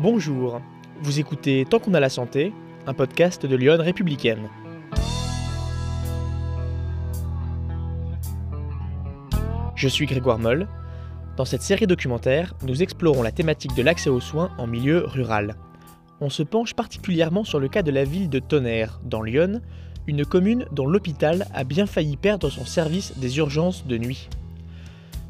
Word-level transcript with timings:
Bonjour, 0.00 0.60
vous 1.02 1.18
écoutez 1.18 1.64
Tant 1.68 1.80
qu'on 1.80 1.92
a 1.92 1.98
la 1.98 2.08
santé, 2.08 2.52
un 2.86 2.94
podcast 2.94 3.44
de 3.44 3.56
Lyon 3.56 3.78
républicaine. 3.80 4.48
Je 9.74 9.88
suis 9.88 10.06
Grégoire 10.06 10.38
Moll. 10.38 10.68
Dans 11.36 11.44
cette 11.44 11.62
série 11.62 11.88
documentaire, 11.88 12.54
nous 12.62 12.80
explorons 12.80 13.24
la 13.24 13.32
thématique 13.32 13.74
de 13.74 13.82
l'accès 13.82 14.08
aux 14.08 14.20
soins 14.20 14.52
en 14.56 14.68
milieu 14.68 15.04
rural. 15.04 15.56
On 16.20 16.30
se 16.30 16.44
penche 16.44 16.74
particulièrement 16.74 17.42
sur 17.42 17.58
le 17.58 17.66
cas 17.66 17.82
de 17.82 17.90
la 17.90 18.04
ville 18.04 18.30
de 18.30 18.38
Tonnerre, 18.38 19.00
dans 19.02 19.22
Lyon, 19.22 19.60
une 20.06 20.24
commune 20.24 20.66
dont 20.70 20.86
l'hôpital 20.86 21.48
a 21.52 21.64
bien 21.64 21.86
failli 21.86 22.16
perdre 22.16 22.50
son 22.50 22.64
service 22.64 23.18
des 23.18 23.38
urgences 23.38 23.84
de 23.84 23.98
nuit. 23.98 24.28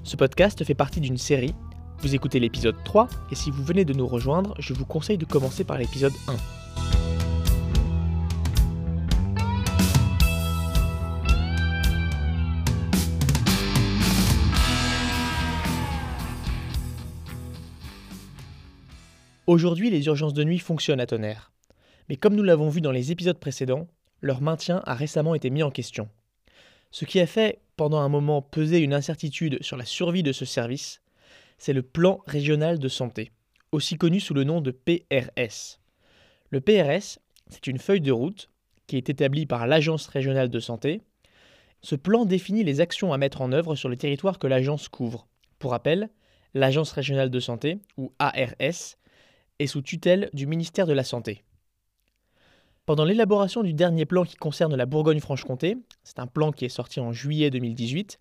Ce 0.03 0.17
podcast 0.17 0.63
fait 0.63 0.75
partie 0.75 1.01
d'une 1.01 1.17
série 1.17 1.55
vous 2.01 2.15
écoutez 2.15 2.39
l'épisode 2.39 2.77
3 2.85 3.09
et 3.33 3.35
si 3.35 3.51
vous 3.51 3.65
venez 3.65 3.85
de 3.85 3.93
nous 3.93 4.07
rejoindre, 4.07 4.55
je 4.61 4.73
vous 4.73 4.85
conseille 4.85 5.19
de 5.19 5.25
commencer 5.25 5.65
par 5.65 5.79
l'épisode 5.79 6.13
1. 6.29 6.37
Aujourd'hui, 19.49 19.91
les 19.91 20.07
urgences 20.07 20.35
de 20.35 20.45
nuit 20.45 20.59
fonctionnent 20.59 21.01
à 21.01 21.07
tonnerre. 21.07 21.51
Mais 22.09 22.17
comme 22.17 22.37
nous 22.37 22.43
l'avons 22.45 22.69
vu 22.69 22.81
dans 22.81 22.93
les 22.93 23.11
épisodes 23.11 23.39
précédents, 23.39 23.89
leur 24.21 24.41
maintien 24.41 24.83
a 24.85 24.95
récemment 24.95 25.35
été 25.35 25.51
mis 25.51 25.63
en 25.63 25.71
question. 25.71 26.09
Ce 26.91 27.05
qui 27.05 27.19
a 27.19 27.27
fait, 27.27 27.61
pendant 27.77 27.99
un 27.99 28.09
moment, 28.09 28.41
peser 28.41 28.79
une 28.79 28.95
incertitude 28.95 29.59
sur 29.63 29.77
la 29.77 29.85
survie 29.85 30.23
de 30.23 30.33
ce 30.33 30.45
service, 30.45 31.01
c'est 31.59 31.73
le 31.73 31.83
plan 31.83 32.23
régional 32.27 32.79
de 32.79 32.89
santé, 32.89 33.33
aussi 33.73 33.97
connu 33.97 34.21
sous 34.21 34.35
le 34.35 34.45
nom 34.45 34.61
de 34.61 34.71
PRS. 34.71 35.81
Le 36.51 36.61
PRS, 36.61 37.19
c'est 37.49 37.67
une 37.67 37.79
feuille 37.79 38.01
de 38.01 38.13
route 38.13 38.49
qui 38.87 38.97
est 38.97 39.11
établie 39.11 39.45
par 39.45 39.67
l'Agence 39.67 40.07
régionale 40.07 40.49
de 40.49 40.61
santé. 40.61 41.03
Ce 41.83 41.95
plan 41.95 42.25
définit 42.25 42.65
les 42.65 42.81
actions 42.81 43.13
à 43.13 43.19
mettre 43.19 43.43
en 43.43 43.53
œuvre 43.53 43.75
sur 43.75 43.89
le 43.89 43.97
territoire 43.97 44.39
que 44.39 44.47
l'agence 44.47 44.89
couvre. 44.89 45.27
Pour 45.59 45.73
rappel, 45.73 46.09
l'Agence 46.55 46.93
régionale 46.93 47.31
de 47.31 47.41
santé, 47.41 47.79
ou 47.97 48.13
ARS, 48.19 48.97
est 49.59 49.67
sous 49.67 49.83
tutelle 49.83 50.31
du 50.33 50.47
ministère 50.47 50.87
de 50.87 50.93
la 50.93 51.05
Santé. 51.05 51.45
Pendant 52.87 53.05
l'élaboration 53.05 53.63
du 53.63 53.75
dernier 53.75 54.07
plan 54.07 54.25
qui 54.25 54.37
concerne 54.37 54.75
la 54.75 54.87
Bourgogne-Franche-Comté, 54.87 55.77
c'est 56.05 56.21
un 56.21 56.27
plan 56.27 56.53
qui 56.53 56.65
est 56.65 56.71
sorti 56.71 57.01
en 57.01 57.13
juillet 57.13 57.51
2018, 57.51 58.19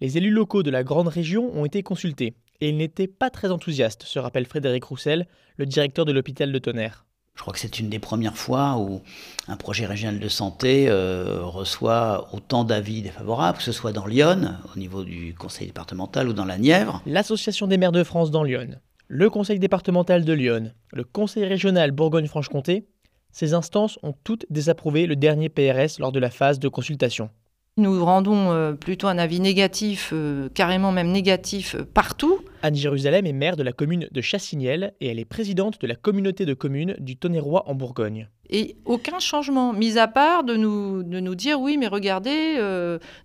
les 0.00 0.18
élus 0.18 0.30
locaux 0.30 0.62
de 0.62 0.70
la 0.70 0.84
grande 0.84 1.08
région 1.08 1.50
ont 1.56 1.64
été 1.64 1.82
consultés 1.82 2.34
et 2.60 2.68
il 2.68 2.76
n'était 2.76 3.06
pas 3.06 3.30
très 3.30 3.50
enthousiaste, 3.50 4.02
se 4.02 4.18
rappelle 4.18 4.46
Frédéric 4.46 4.84
Roussel, 4.84 5.26
le 5.56 5.66
directeur 5.66 6.04
de 6.04 6.12
l'hôpital 6.12 6.52
de 6.52 6.58
Tonnerre. 6.58 7.06
Je 7.34 7.42
crois 7.42 7.54
que 7.54 7.60
c'est 7.60 7.78
une 7.78 7.88
des 7.88 7.98
premières 7.98 8.36
fois 8.36 8.76
où 8.76 9.00
un 9.48 9.56
projet 9.56 9.86
régional 9.86 10.20
de 10.20 10.28
santé 10.28 10.90
euh, 10.90 11.40
reçoit 11.42 12.28
autant 12.34 12.64
d'avis 12.64 13.00
défavorables, 13.00 13.58
que 13.58 13.64
ce 13.64 13.72
soit 13.72 13.92
dans 13.92 14.06
Lyon, 14.06 14.56
au 14.74 14.78
niveau 14.78 15.04
du 15.04 15.34
conseil 15.34 15.68
départemental, 15.68 16.28
ou 16.28 16.34
dans 16.34 16.44
la 16.44 16.58
Nièvre. 16.58 17.00
L'Association 17.06 17.66
des 17.66 17.78
maires 17.78 17.92
de 17.92 18.04
France 18.04 18.30
dans 18.30 18.42
Lyon, 18.42 18.78
le 19.08 19.30
conseil 19.30 19.58
départemental 19.58 20.26
de 20.26 20.32
Lyon, 20.34 20.72
le 20.92 21.04
conseil 21.04 21.46
régional 21.46 21.92
Bourgogne-Franche-Comté, 21.92 22.86
ces 23.32 23.54
instances 23.54 23.98
ont 24.02 24.14
toutes 24.24 24.44
désapprouvé 24.50 25.06
le 25.06 25.16
dernier 25.16 25.48
PRS 25.48 25.98
lors 25.98 26.12
de 26.12 26.18
la 26.18 26.30
phase 26.30 26.58
de 26.58 26.68
consultation. 26.68 27.30
Nous 27.76 28.04
rendons 28.04 28.50
euh, 28.50 28.72
plutôt 28.72 29.06
un 29.06 29.16
avis 29.16 29.38
négatif, 29.38 30.10
euh, 30.12 30.48
carrément 30.50 30.90
même 30.90 31.12
négatif, 31.12 31.76
euh, 31.76 31.84
partout. 31.84 32.40
Anne 32.62 32.74
Jérusalem 32.74 33.26
est 33.26 33.32
maire 33.32 33.56
de 33.56 33.62
la 33.62 33.72
commune 33.72 34.08
de 34.10 34.20
Chassignel 34.20 34.92
et 35.00 35.06
elle 35.06 35.20
est 35.20 35.24
présidente 35.24 35.80
de 35.80 35.86
la 35.86 35.94
communauté 35.94 36.44
de 36.44 36.52
communes 36.52 36.96
du 36.98 37.16
Tonnerrois 37.16 37.68
en 37.68 37.74
Bourgogne. 37.74 38.28
Et 38.50 38.76
aucun 38.84 39.20
changement, 39.20 39.72
mis 39.72 39.98
à 39.98 40.08
part 40.08 40.42
de 40.42 40.56
nous, 40.56 41.04
de 41.04 41.20
nous 41.20 41.36
dire 41.36 41.60
oui, 41.60 41.78
mais 41.78 41.86
regardez, 41.86 42.58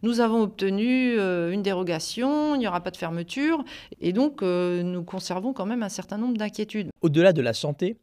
nous 0.03 0.19
avons 0.19 0.43
obtenu 0.43 1.17
une 1.17 1.63
dérogation, 1.63 2.53
il 2.53 2.59
n'y 2.59 2.67
aura 2.67 2.81
pas 2.81 2.91
de 2.91 2.97
fermeture, 2.97 3.63
et 3.99 4.13
donc 4.13 4.43
nous 4.43 5.03
conservons 5.03 5.51
quand 5.51 5.65
même 5.65 5.81
un 5.81 5.89
certain 5.89 6.19
nombre 6.19 6.37
d'inquiétudes. 6.37 6.89
Au-delà 7.01 7.33
de 7.33 7.41
la 7.41 7.53
santé, 7.53 7.97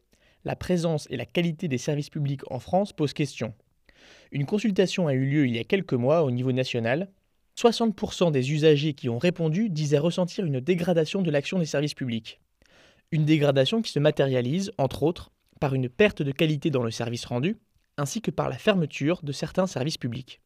la 0.45 0.57
présence 0.57 1.07
et 1.11 1.17
la 1.17 1.25
qualité 1.25 1.69
des 1.69 1.79
services 1.79 2.11
publics 2.11 2.43
en 2.51 2.59
France 2.59 2.93
posent 2.93 3.13
question. 3.13 3.55
Une 4.33 4.47
consultation 4.47 5.09
a 5.09 5.13
eu 5.13 5.27
lieu 5.27 5.47
il 5.47 5.55
y 5.55 5.59
a 5.59 5.65
quelques 5.65 5.93
mois 5.93 6.23
au 6.23 6.31
niveau 6.31 6.53
national. 6.53 7.11
60% 7.59 8.33
des 8.33 8.51
usagers 8.51 8.95
qui 8.95 9.11
ont 9.11 9.19
répondu 9.19 9.69
disaient 9.69 9.99
ressentir 9.99 10.47
une 10.47 10.59
dégradation 10.59 11.21
de 11.21 11.31
l'action 11.31 11.59
des 11.59 11.67
services 11.67 11.93
publics. 11.93 12.41
Une 13.11 13.27
dégradation 13.27 13.83
qui 13.83 13.93
se 13.93 13.99
matérialise, 13.99 14.73
entre 14.79 15.03
autres, 15.03 15.31
par 15.61 15.75
une 15.75 15.91
perte 15.91 16.23
de 16.23 16.33
qualité 16.33 16.71
dans 16.71 16.83
le 16.83 16.91
service 16.91 17.27
rendu, 17.27 17.59
ainsi 17.99 18.23
que 18.23 18.31
par 18.31 18.49
la 18.49 18.57
fermeture 18.57 19.21
de 19.23 19.33
certains 19.33 19.67
services 19.67 19.99
publics. 19.99 20.41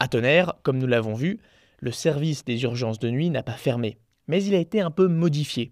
À 0.00 0.08
Tonnerre, 0.08 0.54
comme 0.64 0.78
nous 0.78 0.88
l'avons 0.88 1.14
vu, 1.14 1.38
le 1.78 1.92
service 1.92 2.44
des 2.44 2.60
urgences 2.64 2.98
de 2.98 3.08
nuit 3.08 3.30
n'a 3.30 3.44
pas 3.44 3.52
fermé, 3.52 3.98
mais 4.26 4.42
il 4.42 4.56
a 4.56 4.58
été 4.58 4.80
un 4.80 4.90
peu 4.90 5.06
modifié. 5.06 5.70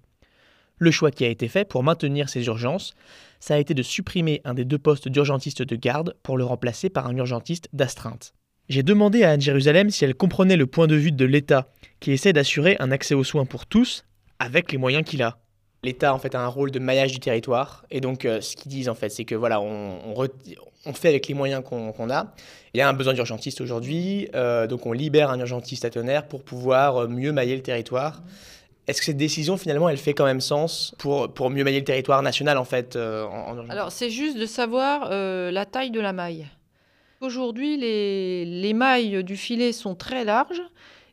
Le 0.78 0.92
choix 0.92 1.10
qui 1.10 1.24
a 1.24 1.28
été 1.28 1.48
fait 1.48 1.64
pour 1.64 1.82
maintenir 1.82 2.28
ces 2.28 2.46
urgences, 2.46 2.94
ça 3.44 3.56
a 3.56 3.58
été 3.58 3.74
de 3.74 3.82
supprimer 3.82 4.40
un 4.46 4.54
des 4.54 4.64
deux 4.64 4.78
postes 4.78 5.06
d'urgentiste 5.06 5.60
de 5.60 5.76
garde 5.76 6.16
pour 6.22 6.38
le 6.38 6.44
remplacer 6.44 6.88
par 6.88 7.06
un 7.08 7.14
urgentiste 7.14 7.68
d'astreinte. 7.74 8.32
J'ai 8.70 8.82
demandé 8.82 9.22
à 9.22 9.32
Anne-Jérusalem 9.32 9.90
si 9.90 10.02
elle 10.02 10.14
comprenait 10.14 10.56
le 10.56 10.66
point 10.66 10.86
de 10.86 10.94
vue 10.94 11.12
de 11.12 11.26
l'État 11.26 11.68
qui 12.00 12.12
essaie 12.12 12.32
d'assurer 12.32 12.78
un 12.80 12.90
accès 12.90 13.14
aux 13.14 13.22
soins 13.22 13.44
pour 13.44 13.66
tous 13.66 14.06
avec 14.38 14.72
les 14.72 14.78
moyens 14.78 15.04
qu'il 15.04 15.22
a. 15.22 15.36
L'État 15.82 16.14
en 16.14 16.18
fait 16.18 16.34
a 16.34 16.40
un 16.40 16.46
rôle 16.46 16.70
de 16.70 16.78
maillage 16.78 17.12
du 17.12 17.20
territoire 17.20 17.84
et 17.90 18.00
donc 18.00 18.24
euh, 18.24 18.40
ce 18.40 18.56
qu'ils 18.56 18.72
disent 18.72 18.88
en 18.88 18.94
fait 18.94 19.10
c'est 19.10 19.26
que 19.26 19.34
voilà 19.34 19.60
on, 19.60 20.14
fait 20.94 21.08
avec 21.08 21.28
les 21.28 21.34
moyens 21.34 21.62
qu'on 21.62 22.08
a. 22.08 22.34
Il 22.72 22.78
y 22.78 22.80
a 22.80 22.88
un 22.88 22.94
besoin 22.94 23.12
d'urgentiste 23.12 23.60
aujourd'hui 23.60 24.26
euh, 24.34 24.66
donc 24.66 24.86
on 24.86 24.92
libère 24.92 25.28
un 25.28 25.38
urgentiste 25.38 25.84
à 25.84 25.90
tonnerre 25.90 26.28
pour 26.28 26.44
pouvoir 26.44 26.96
euh, 26.96 27.08
mieux 27.08 27.32
mailler 27.32 27.56
le 27.56 27.62
territoire. 27.62 28.22
Est-ce 28.86 28.98
que 28.98 29.06
cette 29.06 29.16
décision, 29.16 29.56
finalement, 29.56 29.88
elle 29.88 29.96
fait 29.96 30.12
quand 30.12 30.26
même 30.26 30.42
sens 30.42 30.94
pour, 30.98 31.32
pour 31.32 31.48
mieux 31.48 31.64
mailler 31.64 31.78
le 31.78 31.84
territoire 31.84 32.22
national, 32.22 32.58
en 32.58 32.64
fait 32.64 32.96
euh, 32.96 33.26
Alors, 33.70 33.90
c'est 33.90 34.10
juste 34.10 34.36
de 34.36 34.44
savoir 34.44 35.08
euh, 35.10 35.50
la 35.50 35.64
taille 35.64 35.90
de 35.90 36.00
la 36.00 36.12
maille. 36.12 36.46
Aujourd'hui, 37.20 37.78
les, 37.78 38.44
les, 38.44 38.74
mailles 38.74 39.24
du 39.24 39.36
filet 39.36 39.72
sont 39.72 39.94
très 39.94 40.24
larges 40.24 40.60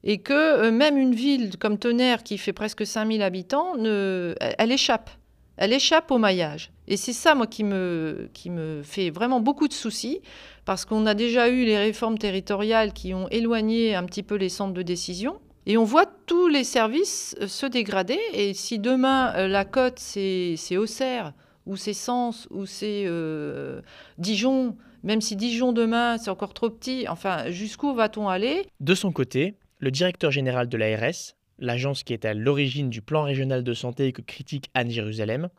et 0.04 0.18
que 0.18 0.34
euh, 0.34 0.72
même 0.72 0.98
une 0.98 1.16
ville 1.16 1.58
comme 1.58 1.78
Tonnerre, 1.78 2.24
qui 2.24 2.38
fait 2.38 2.52
presque 2.52 2.86
5000 2.86 3.22
habitants, 3.22 3.78
ne, 3.78 4.36
elle, 4.40 4.74
échappe. 4.74 5.10
Elle 5.56 5.72
échappe 5.72 6.12
au 6.12 6.18
maillage. 6.18 6.72
Et 6.90 6.98
c'est 6.98 7.14
ça, 7.14 7.36
moi, 7.36 7.48
qui 7.48 7.64
me, 7.64 8.30
qui 8.34 8.50
me 8.50 8.82
fait 8.84 9.12
vraiment 9.12 9.40
beaucoup 9.40 9.70
de 9.70 9.74
soucis, 9.74 10.20
parce 10.66 10.84
qu'on 10.84 11.06
a 11.06 11.14
déjà 11.14 11.48
eu 11.48 11.64
les 11.64 11.78
réformes 11.78 12.18
territoriales 12.18 12.92
qui 12.92 13.14
ont 13.14 13.30
éloigné 13.30 13.96
un 13.96 14.04
petit 14.04 14.24
peu 14.24 14.36
les 14.36 14.50
centres 14.50 14.74
de 14.74 14.82
décision. 14.82 15.40
Et 15.66 15.78
on 15.78 15.84
voit 15.84 16.08
tous 16.26 16.48
les 16.48 16.64
services 16.64 17.36
euh, 17.40 17.48
se 17.48 17.66
dégrader. 17.66 18.20
Et 18.34 18.54
si 18.54 18.80
demain, 18.80 19.34
euh, 19.36 19.48
la 19.48 19.66
côte, 19.66 20.00
c'est 20.00 20.78
Auxerre, 20.78 21.34
ou 21.66 21.76
c'est 21.76 21.94
Sens, 21.94 22.48
ou 22.50 22.66
c'est 22.66 23.04
euh, 23.06 23.82
Dijon, 24.18 24.76
même 25.04 25.22
si 25.22 25.36
Dijon 25.36 25.72
demain, 25.72 26.18
c'est 26.18 26.32
encore 26.32 26.54
trop 26.54 26.70
petit, 26.70 27.06
enfin, 27.08 27.50
jusqu'où 27.50 27.94
va-t-on 27.94 28.28
aller? 28.28 28.66
De 28.80 28.96
son 28.96 29.12
côté, 29.12 29.56
le 29.80 29.92
directeur 29.92 30.32
général 30.32 30.68
de 30.68 30.78
l'ARS, 30.78 31.36
l'agence 31.60 32.04
qui 32.04 32.14
est 32.14 32.26
à 32.26 32.34
l'origine 32.34 32.90
du 32.90 33.02
plan 33.02 33.24
régional 33.24 33.64
de 33.64 33.74
santé 33.74 34.12
que 34.14 34.22
critique 34.22 34.70
Anne 34.74 34.90
Jérusalem, 34.90 35.50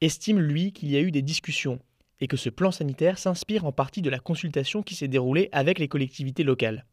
estime, 0.00 0.40
lui, 0.40 0.72
qu'il 0.72 0.90
y 0.90 0.96
a 0.96 1.00
eu 1.00 1.10
des 1.10 1.22
discussions 1.22 1.78
et 2.20 2.26
que 2.26 2.36
ce 2.36 2.50
plan 2.50 2.72
sanitaire 2.72 3.18
s'inspire 3.18 3.64
en 3.64 3.72
partie 3.72 4.02
de 4.02 4.10
la 4.10 4.18
consultation 4.18 4.82
qui 4.82 4.96
s'est 4.96 5.08
déroulée 5.08 5.48
avec 5.52 5.78
les 5.78 5.86
collectivités 5.86 6.42
locales. 6.42 6.84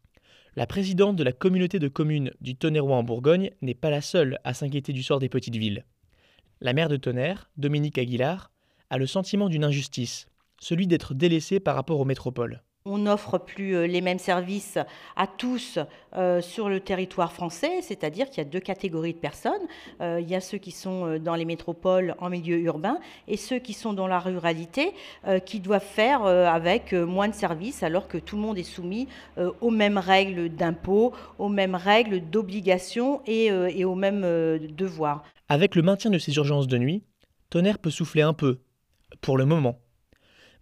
La 0.58 0.68
présidente 0.68 1.18
de 1.18 1.24
la 1.24 1.34
communauté 1.34 1.80
de 1.80 1.90
communes 1.90 2.32
du 2.40 2.56
Tonnerrois 2.56 2.96
en 2.96 3.04
Bourgogne 3.04 3.52
n'est 3.62 3.74
pas 3.74 3.90
la 3.90 4.00
seule 4.00 4.40
à 4.46 4.54
s'inquiéter 4.54 4.94
du 4.94 5.04
sort 5.04 5.20
des 5.20 5.28
petites 5.28 5.58
villes. 5.58 5.86
La 6.62 6.72
maire 6.72 6.88
de 6.88 6.96
Tonnerre, 6.96 7.50
Dominique 7.58 7.98
Aguilar, 7.98 8.54
a 8.90 8.98
le 8.98 9.06
sentiment 9.06 9.50
d'une 9.50 9.66
injustice, 9.66 10.28
celui 10.62 10.88
d'être 10.88 11.14
délaissée 11.14 11.60
par 11.60 11.76
rapport 11.76 12.00
aux 12.00 12.06
métropoles. 12.06 12.64
On 12.88 13.00
n'offre 13.00 13.40
plus 13.40 13.76
euh, 13.76 13.88
les 13.88 14.00
mêmes 14.00 14.20
services 14.20 14.78
à 15.16 15.26
tous 15.26 15.80
euh, 16.16 16.40
sur 16.40 16.70
le 16.70 16.80
territoire 16.80 17.32
français, 17.32 17.82
c'est-à-dire 17.82 18.30
qu'il 18.30 18.44
y 18.44 18.46
a 18.46 18.50
deux 18.50 18.60
catégories 18.60 19.14
de 19.14 19.18
personnes. 19.18 19.54
Euh, 20.02 20.20
il 20.22 20.30
y 20.30 20.36
a 20.36 20.40
ceux 20.40 20.60
qui 20.60 20.70
sont 20.70 21.18
dans 21.18 21.34
les 21.34 21.46
métropoles 21.46 22.14
en 22.20 22.30
milieu 22.30 22.60
urbain 22.60 23.00
et 23.28 23.38
ceux 23.38 23.58
qui 23.58 23.74
sont 23.74 23.94
dans 23.94 24.06
la 24.06 24.20
ruralité 24.20 24.92
qui 25.46 25.60
doivent 25.60 25.84
faire 25.84 26.26
avec 26.26 26.94
moins 26.94 27.28
de 27.28 27.34
services 27.34 27.82
alors 27.82 28.08
que 28.08 28.20
tout 28.20 28.36
le 28.36 28.44
monde 28.44 28.58
est 28.58 28.64
soumis 28.64 29.08
aux 29.62 29.72
mêmes 29.72 29.98
règles 29.98 30.50
d'impôt, 30.50 31.14
aux 31.40 31.50
mêmes 31.50 31.76
règles 31.76 32.22
d'obligation 32.22 33.22
et, 33.26 33.46
et 33.46 33.86
aux 33.86 33.96
mêmes 33.96 34.22
devoirs. 34.76 35.24
Avec 35.50 35.76
le 35.76 35.82
maintien 35.82 36.12
de 36.12 36.20
ces 36.20 36.36
urgences 36.36 36.68
de 36.68 36.78
nuit, 36.78 37.04
Tonnerre 37.50 37.80
peut 37.80 37.90
souffler 37.90 38.22
un 38.22 38.34
peu, 38.34 38.60
pour 39.22 39.38
le 39.38 39.46
moment 39.46 39.80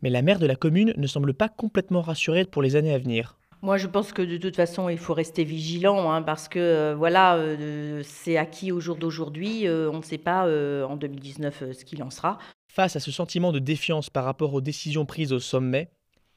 mais 0.04 0.10
la 0.10 0.22
maire 0.22 0.38
de 0.38 0.46
la 0.46 0.58
commune 0.58 0.94
ne 0.98 1.08
semble 1.08 1.34
pas 1.34 1.48
complètement 1.48 2.02
rassurée 2.02 2.44
pour 2.44 2.62
les 2.62 2.76
années 2.76 2.94
à 2.94 3.00
venir. 3.00 3.40
Moi, 3.62 3.78
je 3.78 3.88
pense 3.88 4.12
que 4.12 4.22
de 4.22 4.36
toute 4.36 4.58
façon, 4.58 4.90
il 4.90 4.98
faut 4.98 5.14
rester 5.14 5.46
vigilant, 5.46 6.12
hein, 6.12 6.22
parce 6.22 6.50
que 6.50 6.60
euh, 6.60 6.96
voilà, 6.96 7.38
euh, 7.38 8.02
c'est 8.04 8.36
acquis 8.36 8.74
au 8.74 8.82
jour 8.82 8.98
d'aujourd'hui. 8.98 9.66
Euh, 9.66 9.90
on 9.90 9.98
ne 9.98 10.04
sait 10.04 10.18
pas 10.18 10.44
en 10.86 10.98
2019 10.98 11.72
ce 11.72 11.86
qu'il 11.86 12.04
en 12.04 12.10
sera. 12.10 12.38
Face 12.68 12.98
à 12.98 13.00
ce 13.00 13.12
sentiment 13.12 13.54
de 13.54 13.60
défiance 13.60 14.10
par 14.10 14.26
rapport 14.26 14.54
aux 14.54 14.60
décisions 14.60 15.06
prises 15.06 15.32
au 15.32 15.40
sommet, 15.40 15.90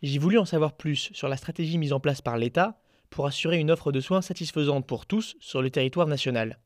j'ai 0.02 0.20
voulu 0.20 0.38
en 0.38 0.44
savoir 0.44 0.76
plus 0.76 1.10
sur 1.12 1.28
la 1.28 1.36
stratégie 1.36 1.78
mise 1.78 1.92
en 1.92 1.98
place 1.98 2.22
par 2.22 2.38
l'État 2.38 2.78
pour 3.10 3.26
assurer 3.26 3.58
une 3.58 3.72
offre 3.72 3.90
de 3.90 4.00
soins 4.00 4.22
satisfaisante 4.22 4.86
pour 4.86 5.06
tous 5.06 5.36
sur 5.40 5.62
le 5.62 5.70
territoire 5.70 6.06
national. 6.06 6.60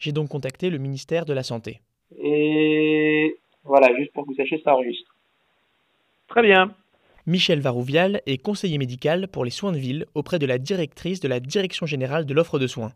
J'ai 0.00 0.10
donc 0.10 0.30
contacté 0.30 0.70
le 0.70 0.78
ministère 0.78 1.26
de 1.26 1.32
la 1.32 1.44
Santé. 1.44 1.80
Et 2.18 3.36
voilà, 3.62 3.94
juste 3.96 4.12
pour 4.12 4.24
que 4.24 4.30
vous 4.30 4.36
sachiez, 4.36 4.60
ça 4.64 4.74
enregistre. 4.74 5.15
Très 6.28 6.42
bien. 6.42 6.74
Michel 7.26 7.60
Varouvial 7.60 8.22
est 8.26 8.38
conseiller 8.38 8.78
médical 8.78 9.28
pour 9.28 9.44
les 9.44 9.50
soins 9.50 9.72
de 9.72 9.78
ville 9.78 10.06
auprès 10.14 10.38
de 10.38 10.46
la 10.46 10.58
directrice 10.58 11.20
de 11.20 11.28
la 11.28 11.40
Direction 11.40 11.86
générale 11.86 12.26
de 12.26 12.34
l'offre 12.34 12.58
de 12.58 12.66
soins. 12.66 12.92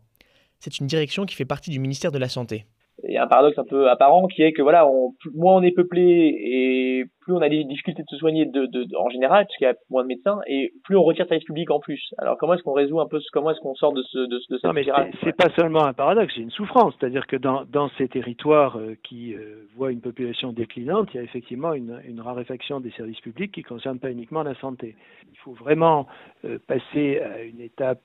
C'est 0.59 0.79
une 0.79 0.87
direction 0.87 1.25
qui 1.25 1.35
fait 1.35 1.45
partie 1.45 1.71
du 1.71 1.79
ministère 1.79 2.11
de 2.11 2.17
la 2.17 2.29
Santé 2.29 2.65
il 3.03 3.13
y 3.13 3.17
a 3.17 3.23
un 3.23 3.27
paradoxe 3.27 3.57
un 3.57 3.63
peu 3.63 3.89
apparent 3.89 4.27
qui 4.27 4.43
est 4.43 4.51
que 4.51 4.61
voilà, 4.61 4.87
on, 4.87 5.13
moins 5.33 5.55
on 5.55 5.61
est 5.63 5.71
peuplé 5.71 6.01
et 6.01 7.05
plus 7.21 7.33
on 7.33 7.41
a 7.41 7.49
des 7.49 7.63
difficultés 7.63 8.01
de 8.01 8.07
se 8.09 8.17
soigner 8.17 8.45
de, 8.45 8.65
de, 8.65 8.87
en 8.97 9.09
général, 9.09 9.45
puisqu'il 9.45 9.65
y 9.65 9.67
a 9.67 9.75
moins 9.89 10.03
de 10.03 10.07
médecins, 10.07 10.39
et 10.47 10.73
plus 10.83 10.97
on 10.97 11.03
retire 11.03 11.25
le 11.25 11.29
service 11.29 11.45
public 11.45 11.69
en 11.71 11.79
plus. 11.79 12.01
Alors 12.17 12.37
comment 12.37 12.55
est-ce 12.55 12.63
qu'on 12.63 12.73
résout 12.73 12.99
un 12.99 13.07
peu, 13.07 13.19
comment 13.31 13.51
est-ce 13.51 13.59
qu'on 13.59 13.75
sort 13.75 13.93
de, 13.93 14.01
ce, 14.03 14.17
de, 14.17 14.25
de 14.27 14.57
cette 14.57 14.63
non, 14.63 14.73
mais 14.73 14.85
C'est 15.23 15.35
pas 15.35 15.49
seulement 15.55 15.83
un 15.83 15.93
paradoxe, 15.93 16.33
c'est 16.35 16.41
une 16.41 16.51
souffrance. 16.51 16.93
C'est-à-dire 16.99 17.27
que 17.27 17.35
dans, 17.35 17.63
dans 17.65 17.89
ces 17.97 18.07
territoires 18.07 18.77
euh, 18.77 18.95
qui 19.03 19.33
euh, 19.33 19.67
voient 19.75 19.91
une 19.91 20.01
population 20.01 20.51
déclinante, 20.51 21.09
il 21.13 21.17
y 21.17 21.19
a 21.19 21.23
effectivement 21.23 21.73
une, 21.73 22.01
une 22.07 22.21
raréfaction 22.21 22.79
des 22.79 22.91
services 22.91 23.21
publics 23.21 23.51
qui 23.51 23.61
ne 23.61 23.67
concerne 23.67 23.99
pas 23.99 24.11
uniquement 24.11 24.43
la 24.43 24.55
santé. 24.55 24.95
Il 25.31 25.37
faut 25.39 25.53
vraiment 25.53 26.07
euh, 26.45 26.57
passer 26.67 27.19
à 27.19 27.43
une 27.43 27.61
étape 27.61 28.01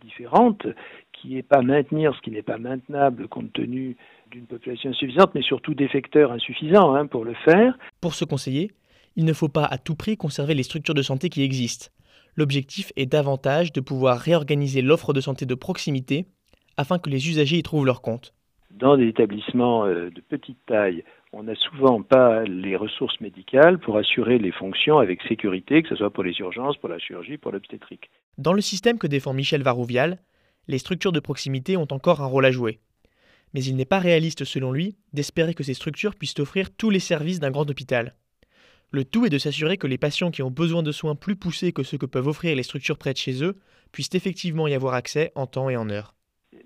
différente 0.00 0.66
qui 1.20 1.34
n'est 1.34 1.42
pas 1.42 1.62
maintenir 1.62 2.14
ce 2.14 2.20
qui 2.20 2.30
n'est 2.30 2.42
pas 2.42 2.58
maintenable 2.58 3.28
compte 3.28 3.52
tenu 3.52 3.96
d'une 4.30 4.46
population 4.46 4.90
insuffisante, 4.90 5.34
mais 5.34 5.42
surtout 5.42 5.74
d'effecteurs 5.74 6.32
insuffisants 6.32 6.94
hein, 6.94 7.06
pour 7.06 7.24
le 7.24 7.34
faire. 7.44 7.78
Pour 8.00 8.14
ce 8.14 8.24
conseiller, 8.24 8.70
il 9.16 9.24
ne 9.24 9.32
faut 9.32 9.48
pas 9.48 9.64
à 9.64 9.78
tout 9.78 9.94
prix 9.94 10.16
conserver 10.16 10.54
les 10.54 10.62
structures 10.62 10.94
de 10.94 11.02
santé 11.02 11.28
qui 11.28 11.42
existent. 11.42 11.88
L'objectif 12.36 12.92
est 12.96 13.06
davantage 13.06 13.72
de 13.72 13.80
pouvoir 13.80 14.18
réorganiser 14.18 14.82
l'offre 14.82 15.12
de 15.12 15.20
santé 15.20 15.44
de 15.44 15.54
proximité 15.54 16.26
afin 16.76 16.98
que 16.98 17.10
les 17.10 17.28
usagers 17.28 17.58
y 17.58 17.62
trouvent 17.62 17.86
leur 17.86 18.00
compte. 18.00 18.32
Dans 18.70 18.96
des 18.96 19.08
établissements 19.08 19.86
euh, 19.86 20.10
de 20.10 20.20
petite 20.20 20.58
taille, 20.66 21.02
on 21.32 21.42
n'a 21.42 21.56
souvent 21.56 22.02
pas 22.02 22.44
les 22.44 22.76
ressources 22.76 23.20
médicales 23.20 23.78
pour 23.78 23.96
assurer 23.96 24.38
les 24.38 24.52
fonctions 24.52 24.98
avec 24.98 25.20
sécurité, 25.22 25.82
que 25.82 25.88
ce 25.88 25.96
soit 25.96 26.10
pour 26.10 26.22
les 26.22 26.38
urgences, 26.38 26.76
pour 26.76 26.88
la 26.88 26.98
chirurgie, 26.98 27.38
pour 27.38 27.50
l'obstétrique. 27.50 28.08
Dans 28.38 28.52
le 28.52 28.60
système 28.60 28.98
que 28.98 29.06
défend 29.06 29.34
Michel 29.34 29.62
Varouvial, 29.62 30.18
les 30.68 30.78
structures 30.78 31.12
de 31.12 31.20
proximité 31.20 31.76
ont 31.76 31.88
encore 31.90 32.20
un 32.20 32.26
rôle 32.26 32.44
à 32.44 32.50
jouer. 32.50 32.78
Mais 33.54 33.64
il 33.64 33.76
n'est 33.76 33.86
pas 33.86 33.98
réaliste, 33.98 34.44
selon 34.44 34.72
lui, 34.72 34.96
d'espérer 35.14 35.54
que 35.54 35.64
ces 35.64 35.74
structures 35.74 36.14
puissent 36.14 36.38
offrir 36.38 36.70
tous 36.70 36.90
les 36.90 37.00
services 37.00 37.40
d'un 37.40 37.50
grand 37.50 37.68
hôpital. 37.68 38.14
Le 38.90 39.04
tout 39.04 39.26
est 39.26 39.30
de 39.30 39.38
s'assurer 39.38 39.76
que 39.76 39.86
les 39.86 39.98
patients 39.98 40.30
qui 40.30 40.42
ont 40.42 40.50
besoin 40.50 40.82
de 40.82 40.92
soins 40.92 41.14
plus 41.14 41.36
poussés 41.36 41.72
que 41.72 41.82
ceux 41.82 41.98
que 41.98 42.06
peuvent 42.06 42.28
offrir 42.28 42.54
les 42.54 42.62
structures 42.62 42.98
près 42.98 43.12
de 43.12 43.18
chez 43.18 43.42
eux 43.42 43.56
puissent 43.92 44.14
effectivement 44.14 44.66
y 44.66 44.74
avoir 44.74 44.94
accès 44.94 45.32
en 45.34 45.46
temps 45.46 45.68
et 45.68 45.76
en 45.76 45.90
heure. 45.90 46.14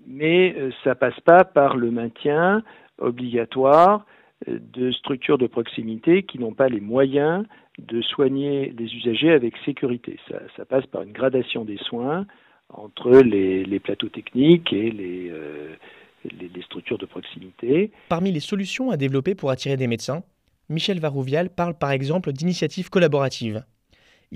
Mais 0.05 0.55
euh, 0.57 0.71
ça 0.83 0.95
passe 0.95 1.19
pas 1.21 1.43
par 1.43 1.75
le 1.75 1.91
maintien 1.91 2.63
obligatoire 2.97 4.05
euh, 4.47 4.59
de 4.61 4.91
structures 4.91 5.37
de 5.37 5.47
proximité 5.47 6.23
qui 6.23 6.39
n'ont 6.39 6.53
pas 6.53 6.69
les 6.69 6.79
moyens 6.79 7.45
de 7.77 8.01
soigner 8.01 8.73
les 8.77 8.93
usagers 8.93 9.31
avec 9.31 9.55
sécurité. 9.65 10.19
ça 10.55 10.65
passe 10.65 10.85
par 10.85 11.01
une 11.01 11.11
gradation 11.11 11.65
des 11.65 11.77
soins, 11.77 12.27
entre 12.73 13.11
les, 13.11 13.79
plateaux 13.79 14.09
techniques 14.09 14.73
et 14.73 14.93
euh, 15.31 15.75
les, 16.39 16.49
les, 16.53 16.61
structures 16.63 16.97
de 16.97 17.05
proximité. 17.05 17.91
Parmi 18.09 18.31
les 18.31 18.39
solutions 18.39 18.91
à 18.91 18.97
développer 18.97 19.35
pour 19.35 19.51
attirer 19.51 19.77
des 19.77 19.87
médecins, 19.87 20.23
Michel 20.69 20.99
Varouvial 20.99 21.49
parle 21.49 21.77
par 21.77 21.91
exemple 21.91 22.31
d'initiatives 22.31 22.89
collaboratives. 22.89 23.63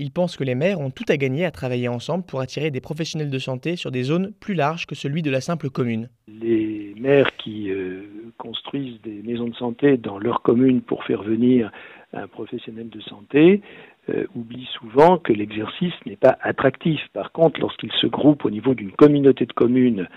Il 0.00 0.12
pense 0.12 0.36
que 0.36 0.44
les 0.44 0.54
maires 0.54 0.78
ont 0.78 0.90
tout 0.90 1.04
à 1.08 1.16
gagner 1.16 1.44
à 1.44 1.50
travailler 1.50 1.88
ensemble 1.88 2.24
pour 2.24 2.40
attirer 2.40 2.70
des 2.70 2.80
professionnels 2.80 3.30
de 3.30 3.38
santé 3.40 3.74
sur 3.74 3.90
des 3.90 4.04
zones 4.04 4.32
plus 4.38 4.54
larges 4.54 4.86
que 4.86 4.94
celui 4.94 5.22
de 5.22 5.30
la 5.30 5.40
simple 5.40 5.70
commune. 5.70 6.08
Les 6.28 6.94
maires 6.96 7.36
qui 7.38 7.68
euh, 7.70 8.04
construisent 8.36 9.00
des 9.02 9.22
maisons 9.24 9.48
de 9.48 9.56
santé 9.56 9.96
dans 9.96 10.18
leur 10.18 10.42
commune 10.42 10.82
pour 10.82 11.02
faire 11.02 11.24
venir 11.24 11.72
un 12.12 12.28
professionnel 12.28 12.88
de 12.90 13.00
santé 13.00 13.60
euh, 14.10 14.26
oublie 14.34 14.66
souvent 14.78 15.18
que 15.18 15.32
l'exercice 15.32 15.92
n'est 16.06 16.16
pas 16.16 16.38
attractif. 16.40 17.00
Par 17.12 17.32
contre, 17.32 17.60
lorsqu'il 17.60 17.92
se 17.92 18.06
groupe 18.06 18.44
au 18.44 18.50
niveau 18.50 18.74
d'une 18.74 18.92
communauté 18.92 19.44
de 19.44 19.52
communes 19.52 20.08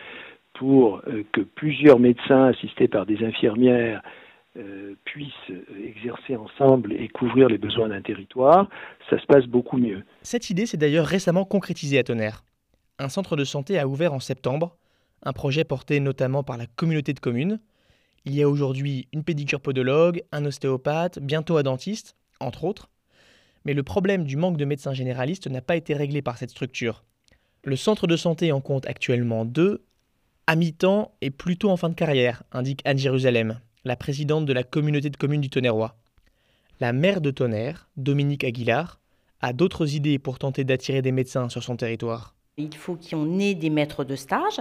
pour 0.53 1.01
euh, 1.07 1.23
que 1.33 1.41
plusieurs 1.41 1.99
médecins 1.99 2.45
assistés 2.45 2.87
par 2.87 3.05
des 3.05 3.23
infirmières 3.23 4.01
euh, 4.57 4.95
puissent 5.03 5.51
exercer 5.85 6.35
ensemble 6.35 6.93
et 6.93 7.09
couvrir 7.09 7.49
les 7.49 7.57
besoins 7.57 7.89
d'un 7.89 8.01
territoire, 8.01 8.69
ça 9.09 9.19
se 9.19 9.25
passe 9.25 9.45
beaucoup 9.45 9.77
mieux. 9.77 10.03
Cette 10.21 10.49
idée 10.49 10.65
s'est 10.65 10.77
d'ailleurs 10.77 11.05
récemment 11.05 11.43
concrétisée 11.43 11.99
à 11.99 12.03
Tonnerre. 12.03 12.43
Un 12.97 13.09
centre 13.09 13.35
de 13.35 13.43
santé 13.43 13.77
a 13.77 13.87
ouvert 13.87 14.13
en 14.13 14.19
septembre, 14.19 14.77
un 15.23 15.33
projet 15.33 15.63
porté 15.63 15.99
notamment 15.99 16.43
par 16.43 16.57
la 16.57 16.65
communauté 16.65 17.13
de 17.13 17.19
communes. 17.19 17.59
Il 18.23 18.35
y 18.35 18.43
a 18.43 18.47
aujourd'hui 18.47 19.07
une 19.11 19.23
pédicure 19.23 19.59
podologue, 19.59 20.21
un 20.31 20.45
ostéopathe, 20.45 21.19
bientôt 21.19 21.57
un 21.57 21.63
dentiste, 21.63 22.15
entre 22.39 22.63
autres 22.63 22.89
mais 23.65 23.73
le 23.73 23.83
problème 23.83 24.23
du 24.23 24.37
manque 24.37 24.57
de 24.57 24.65
médecins 24.65 24.93
généralistes 24.93 25.47
n'a 25.47 25.61
pas 25.61 25.75
été 25.75 25.93
réglé 25.93 26.21
par 26.21 26.37
cette 26.37 26.49
structure. 26.49 27.03
Le 27.63 27.75
centre 27.75 28.07
de 28.07 28.17
santé 28.17 28.51
en 28.51 28.61
compte 28.61 28.87
actuellement 28.87 29.45
deux, 29.45 29.83
à 30.47 30.55
mi-temps 30.55 31.11
et 31.21 31.29
plutôt 31.29 31.69
en 31.69 31.77
fin 31.77 31.89
de 31.89 31.93
carrière, 31.93 32.43
indique 32.51 32.81
Anne 32.85 32.97
Jérusalem, 32.97 33.59
la 33.85 33.95
présidente 33.95 34.45
de 34.45 34.53
la 34.53 34.63
communauté 34.63 35.09
de 35.09 35.17
communes 35.17 35.41
du 35.41 35.49
Tonnerrois. 35.49 35.95
La 36.79 36.93
maire 36.93 37.21
de 37.21 37.29
Tonnerre, 37.29 37.89
Dominique 37.97 38.43
Aguilar, 38.43 38.99
a 39.41 39.53
d'autres 39.53 39.95
idées 39.95 40.19
pour 40.19 40.39
tenter 40.39 40.63
d'attirer 40.63 41.01
des 41.01 41.11
médecins 41.11 41.49
sur 41.49 41.63
son 41.63 41.75
territoire. 41.75 42.35
Il 42.57 42.75
faut 42.75 42.97
qu'on 42.97 43.39
ait 43.39 43.53
des 43.53 43.69
maîtres 43.69 44.03
de 44.03 44.15
stage, 44.15 44.59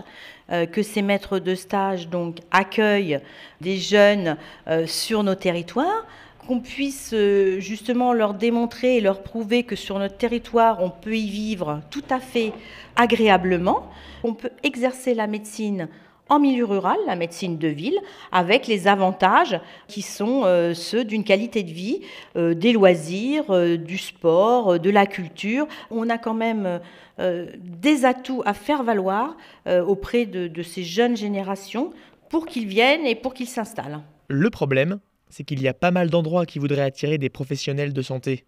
euh, 0.51 0.67
que 0.67 0.83
ces 0.83 1.03
maîtres 1.03 1.39
de 1.39 1.55
stage 1.55 2.09
accueillent 2.51 3.21
des 3.61 3.77
jeunes 3.79 4.37
euh, 4.69 4.87
sur 4.87 5.23
nos 5.23 5.35
territoires, 5.35 6.07
qu'on 6.47 6.61
puisse 6.61 7.13
euh, 7.13 7.61
justement 7.61 8.13
leur 8.13 8.35
démontrer 8.35 8.97
et 8.97 9.01
leur 9.01 9.23
prouver 9.23 9.63
que 9.63 9.77
sur 9.77 9.99
notre 9.99 10.17
territoire, 10.17 10.83
on 10.83 10.91
peut 10.91 11.17
y 11.17 11.29
vivre 11.29 11.81
tout 11.91 12.05
à 12.11 12.21
fait 12.21 12.53
agréablement, 12.97 13.89
on 14.25 14.35
peut 14.35 14.51
exercer 14.63 15.15
la 15.15 15.27
médecine 15.27 15.89
en 16.29 16.39
milieu 16.39 16.65
rural, 16.65 16.97
la 17.07 17.17
médecine 17.17 17.59
de 17.59 17.67
ville, 17.67 17.99
avec 18.31 18.69
les 18.69 18.87
avantages 18.87 19.61
qui 19.89 20.03
sont 20.03 20.43
euh, 20.45 20.75
ceux 20.75 21.05
d'une 21.05 21.25
qualité 21.25 21.65
de 21.65 21.73
vie, 21.73 22.03
euh, 22.37 22.55
des 22.55 22.73
loisirs, 22.73 23.79
du 23.79 23.99
sport, 23.99 24.79
de 24.79 24.91
la 24.91 25.07
culture. 25.07 25.67
On 25.91 26.09
a 26.09 26.19
quand 26.19 26.35
même 26.35 26.81
des 27.19 28.07
atouts 28.07 28.43
à 28.47 28.55
faire 28.55 28.83
valoir 28.83 29.37
auprès 29.67 30.25
de 30.25 30.63
ces 30.63 30.85
jeunes 30.85 31.19
générations 31.19 31.93
pour 32.31 32.47
qu'ils 32.47 32.67
viennent 32.67 33.05
et 33.05 33.15
pour 33.15 33.35
qu'ils 33.35 33.49
s'installent. 33.49 34.01
Le 34.29 34.49
problème, 34.49 35.01
c'est 35.31 35.45
qu'il 35.45 35.63
y 35.63 35.69
a 35.69 35.75
pas 35.75 35.91
mal 35.91 36.11
d'endroits 36.11 36.47
qui 36.47 36.59
voudraient 36.59 36.83
attirer 36.83 37.19
des 37.19 37.31
professionnels 37.31 37.93
de 37.93 38.03
santé. 38.03 38.45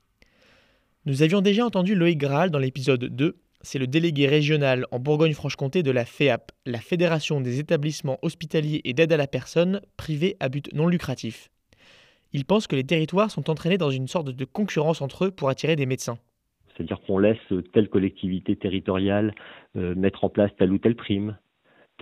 Nous 1.06 1.22
avions 1.22 1.40
déjà 1.40 1.64
entendu 1.64 1.94
Loïc 1.94 2.18
Graal 2.18 2.50
dans 2.50 2.58
l'épisode 2.58 3.04
2, 3.04 3.36
c'est 3.62 3.78
le 3.78 3.86
délégué 3.86 4.26
régional 4.26 4.86
en 4.90 4.98
Bourgogne-Franche-Comté 4.98 5.82
de 5.82 5.90
la 5.90 6.04
FEAP, 6.04 6.52
la 6.66 6.78
Fédération 6.78 7.40
des 7.40 7.60
établissements 7.60 8.18
hospitaliers 8.22 8.80
et 8.84 8.92
d'aide 8.92 9.12
à 9.12 9.16
la 9.16 9.28
personne 9.28 9.80
privés 9.96 10.36
à 10.40 10.48
but 10.48 10.72
non 10.74 10.88
lucratif. 10.88 11.48
Il 12.32 12.44
pense 12.44 12.66
que 12.66 12.76
les 12.76 12.84
territoires 12.84 13.30
sont 13.30 13.50
entraînés 13.50 13.78
dans 13.78 13.90
une 13.90 14.08
sorte 14.08 14.30
de 14.30 14.44
concurrence 14.44 15.02
entre 15.02 15.26
eux 15.26 15.30
pour 15.30 15.48
attirer 15.48 15.76
des 15.76 15.86
médecins. 15.86 16.18
C'est-à-dire 16.74 17.00
qu'on 17.06 17.18
laisse 17.18 17.38
telle 17.72 17.88
collectivité 17.88 18.56
territoriale 18.56 19.34
euh, 19.76 19.94
mettre 19.94 20.24
en 20.24 20.30
place 20.30 20.50
telle 20.58 20.72
ou 20.72 20.78
telle 20.78 20.96
prime, 20.96 21.36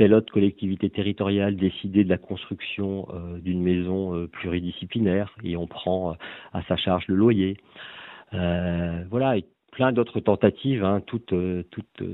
telle 0.01 0.15
autre 0.15 0.33
collectivité 0.33 0.89
territoriale 0.89 1.57
décider 1.57 2.05
de 2.05 2.09
la 2.09 2.17
construction 2.17 3.07
euh, 3.13 3.39
d'une 3.39 3.63
maison 3.63 4.15
euh, 4.15 4.29
pluridisciplinaire 4.29 5.37
et 5.45 5.59
on 5.59 5.67
prend 5.67 6.13
euh, 6.13 6.15
à 6.55 6.63
sa 6.63 6.77
charge 6.79 7.07
le 7.07 7.17
loyer. 7.17 7.59
voilà, 8.33 9.37
et 9.37 9.45
plein 9.73 9.93
d'autres 9.93 10.21
tentatives, 10.21 10.85
hein, 10.85 11.03
toutes, 11.07 11.35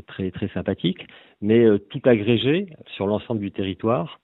très, 0.08 0.48
sympathiques, 0.52 1.06
mais 1.40 1.64
tout 1.90 2.00
agrégé 2.06 2.66
sur 2.96 3.06
l'ensemble 3.06 3.40
du 3.40 3.52
territoire, 3.52 4.18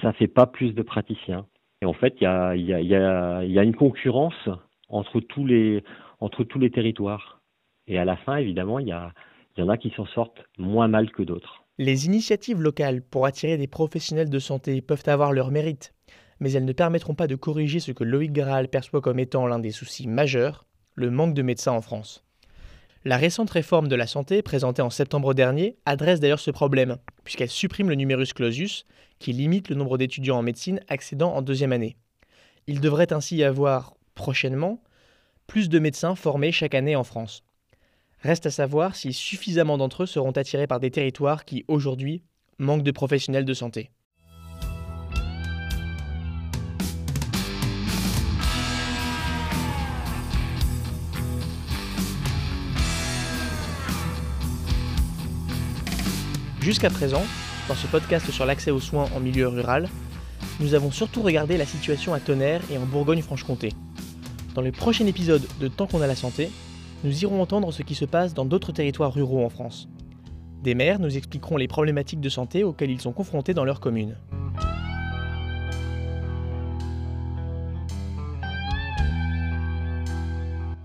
ça 0.00 0.14
fait 0.14 0.26
pas 0.26 0.46
plus 0.46 0.72
de 0.72 0.80
praticiens. 0.80 1.44
Et 1.82 1.84
en 1.84 1.92
fait, 1.92 2.14
il 2.18 2.24
y 2.24 2.94
a, 2.94 3.62
une 3.62 3.76
concurrence 3.76 4.48
entre 4.88 5.20
tous 5.20 5.44
les, 5.44 5.82
territoires. 6.72 7.42
Et 7.88 7.98
à 7.98 8.06
la 8.06 8.16
fin, 8.16 8.36
évidemment, 8.36 8.78
il 8.78 8.88
y 8.88 9.62
en 9.62 9.68
a 9.68 9.76
qui 9.76 9.90
s'en 9.90 10.06
sortent 10.06 10.42
moins 10.56 10.88
mal 10.88 11.10
que 11.10 11.22
d'autres. 11.22 11.65
Les 11.78 12.06
initiatives 12.06 12.62
locales 12.62 13.02
pour 13.02 13.26
attirer 13.26 13.58
des 13.58 13.66
professionnels 13.66 14.30
de 14.30 14.38
santé 14.38 14.80
peuvent 14.80 15.02
avoir 15.06 15.32
leur 15.32 15.50
mérite, 15.50 15.92
mais 16.40 16.52
elles 16.52 16.64
ne 16.64 16.72
permettront 16.72 17.14
pas 17.14 17.26
de 17.26 17.34
corriger 17.34 17.80
ce 17.80 17.92
que 17.92 18.02
Loïc 18.02 18.32
Graal 18.32 18.68
perçoit 18.68 19.02
comme 19.02 19.18
étant 19.18 19.46
l'un 19.46 19.58
des 19.58 19.72
soucis 19.72 20.08
majeurs, 20.08 20.66
le 20.94 21.10
manque 21.10 21.34
de 21.34 21.42
médecins 21.42 21.72
en 21.72 21.82
France. 21.82 22.24
La 23.04 23.18
récente 23.18 23.50
réforme 23.50 23.88
de 23.88 23.94
la 23.94 24.06
santé, 24.06 24.40
présentée 24.40 24.80
en 24.80 24.88
septembre 24.88 25.34
dernier, 25.34 25.76
adresse 25.84 26.18
d'ailleurs 26.18 26.40
ce 26.40 26.50
problème, 26.50 26.96
puisqu'elle 27.24 27.50
supprime 27.50 27.90
le 27.90 27.94
numerus 27.94 28.32
clausus, 28.32 28.86
qui 29.18 29.34
limite 29.34 29.68
le 29.68 29.76
nombre 29.76 29.98
d'étudiants 29.98 30.38
en 30.38 30.42
médecine 30.42 30.80
accédant 30.88 31.34
en 31.34 31.42
deuxième 31.42 31.72
année. 31.72 31.98
Il 32.66 32.80
devrait 32.80 33.12
ainsi 33.12 33.36
y 33.36 33.44
avoir 33.44 33.94
prochainement 34.14 34.82
plus 35.46 35.68
de 35.68 35.78
médecins 35.78 36.14
formés 36.14 36.52
chaque 36.52 36.74
année 36.74 36.96
en 36.96 37.04
France. 37.04 37.44
Reste 38.26 38.46
à 38.46 38.50
savoir 38.50 38.96
si 38.96 39.12
suffisamment 39.12 39.78
d'entre 39.78 40.02
eux 40.02 40.06
seront 40.06 40.32
attirés 40.32 40.66
par 40.66 40.80
des 40.80 40.90
territoires 40.90 41.44
qui, 41.44 41.64
aujourd'hui, 41.68 42.24
manquent 42.58 42.82
de 42.82 42.90
professionnels 42.90 43.44
de 43.44 43.54
santé. 43.54 43.92
Jusqu'à 56.60 56.90
présent, 56.90 57.22
dans 57.68 57.76
ce 57.76 57.86
podcast 57.86 58.28
sur 58.32 58.44
l'accès 58.44 58.72
aux 58.72 58.80
soins 58.80 59.08
en 59.14 59.20
milieu 59.20 59.46
rural, 59.46 59.88
nous 60.58 60.74
avons 60.74 60.90
surtout 60.90 61.22
regardé 61.22 61.56
la 61.56 61.64
situation 61.64 62.12
à 62.12 62.18
Tonnerre 62.18 62.62
et 62.72 62.76
en 62.76 62.86
Bourgogne-Franche-Comté. 62.86 63.72
Dans 64.56 64.62
le 64.62 64.72
prochain 64.72 65.06
épisode 65.06 65.46
de 65.60 65.68
Tant 65.68 65.86
qu'on 65.86 66.00
a 66.00 66.08
la 66.08 66.16
santé, 66.16 66.50
nous 67.04 67.22
irons 67.22 67.42
entendre 67.42 67.72
ce 67.72 67.82
qui 67.82 67.94
se 67.94 68.04
passe 68.04 68.34
dans 68.34 68.44
d'autres 68.44 68.72
territoires 68.72 69.12
ruraux 69.12 69.44
en 69.44 69.48
France. 69.48 69.88
Des 70.62 70.74
maires 70.74 70.98
nous 70.98 71.16
expliqueront 71.16 71.56
les 71.56 71.68
problématiques 71.68 72.20
de 72.20 72.28
santé 72.28 72.64
auxquelles 72.64 72.90
ils 72.90 73.00
sont 73.00 73.12
confrontés 73.12 73.54
dans 73.54 73.64
leur 73.64 73.80
commune. 73.80 74.16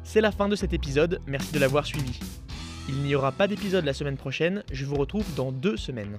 C'est 0.03 0.21
la 0.21 0.31
fin 0.31 0.49
de 0.49 0.57
cet 0.57 0.73
épisode, 0.73 1.21
merci 1.25 1.53
de 1.53 1.59
l'avoir 1.59 1.85
suivi. 1.85 2.19
Il 2.89 2.95
n'y 2.97 3.15
aura 3.15 3.31
pas 3.31 3.47
d'épisode 3.47 3.85
la 3.85 3.93
semaine 3.93 4.17
prochaine, 4.17 4.63
je 4.69 4.85
vous 4.85 4.95
retrouve 4.95 5.25
dans 5.35 5.53
deux 5.53 5.77
semaines. 5.77 6.17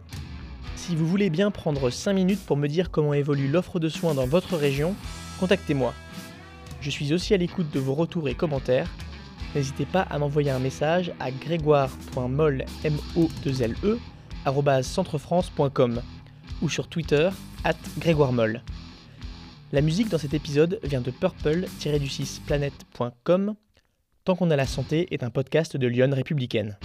Si 0.76 0.96
vous 0.96 1.06
voulez 1.06 1.28
bien 1.28 1.50
prendre 1.50 1.90
5 1.90 2.14
minutes 2.14 2.44
pour 2.46 2.56
me 2.56 2.68
dire 2.68 2.90
comment 2.90 3.12
évolue 3.12 3.48
l'offre 3.48 3.78
de 3.78 3.90
soins 3.90 4.14
dans 4.14 4.26
votre 4.26 4.56
région, 4.56 4.94
contactez-moi. 5.38 5.92
Je 6.80 6.90
suis 6.90 7.12
aussi 7.12 7.34
à 7.34 7.36
l'écoute 7.36 7.70
de 7.70 7.78
vos 7.78 7.94
retours 7.94 8.28
et 8.28 8.34
commentaires. 8.34 8.88
N'hésitez 9.54 9.86
pas 9.86 10.02
à 10.02 10.18
m'envoyer 10.18 10.50
un 10.50 10.58
message 10.58 11.12
à 11.20 11.30
grégoire.molle 11.30 12.64
centrefrance.com 14.82 16.02
ou 16.62 16.68
sur 16.68 16.88
Twitter 16.88 17.30
at 17.64 17.76
grégoiremolle. 17.98 18.62
La 19.72 19.80
musique 19.80 20.08
dans 20.08 20.18
cet 20.18 20.34
épisode 20.34 20.78
vient 20.82 21.00
de 21.00 21.10
purple-du6planet.com. 21.10 23.54
Tant 24.24 24.36
qu'on 24.36 24.50
a 24.50 24.56
la 24.56 24.66
santé 24.66 25.14
est 25.14 25.22
un 25.22 25.30
podcast 25.30 25.76
de 25.76 25.86
Lyon 25.86 26.10
républicaine. 26.12 26.76